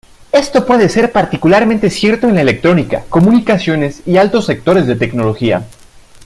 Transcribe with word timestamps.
Esto 0.31 0.65
puede 0.65 0.89
ser 0.89 1.11
particularmente 1.11 1.91
cierto 1.91 2.25
en 2.27 2.33
la 2.33 2.41
electrónica, 2.41 3.05
comunicaciones 3.09 4.01
y 4.07 4.17
altos 4.17 4.47
sectores 4.47 4.87
de 4.87 4.95
tecnología. 4.95 5.67